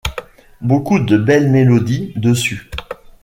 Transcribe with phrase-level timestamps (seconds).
[0.61, 2.71] Beaucoup de belles mélodies dessus.